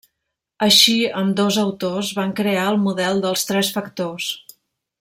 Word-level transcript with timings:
Així 0.67 0.95
ambdós 1.19 1.59
autors 1.63 2.09
van 2.21 2.33
crear 2.41 2.65
el 2.71 2.81
Model 2.87 3.23
dels 3.27 3.47
Tres 3.51 3.71
Factors. 3.77 4.33